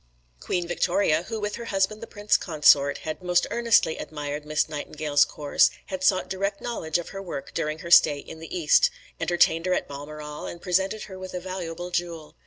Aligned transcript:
Queen 0.39 0.67
Victoria, 0.67 1.21
who 1.27 1.39
with 1.39 1.57
her 1.57 1.65
husband 1.65 2.01
the 2.01 2.07
Prince 2.07 2.35
Consort, 2.35 2.97
had 3.05 3.21
most 3.21 3.45
earnestly 3.51 3.97
admired 3.99 4.45
Miss 4.45 4.67
Nightingale's 4.67 5.25
course, 5.25 5.67
and 5.67 5.77
had 5.91 6.03
sought 6.03 6.27
direct 6.27 6.59
knowledge 6.59 6.97
of 6.97 7.09
her 7.09 7.21
work 7.21 7.53
during 7.53 7.77
her 7.85 7.91
stay 7.91 8.17
in 8.17 8.39
the 8.39 8.49
East, 8.57 8.89
entertained 9.19 9.67
her 9.67 9.73
at 9.75 9.87
Balmoral 9.87 10.47
and 10.47 10.59
presented 10.59 11.03
her 11.03 11.19
with 11.19 11.35
a 11.35 11.39
valuable 11.39 11.91
jewel. 11.91 12.35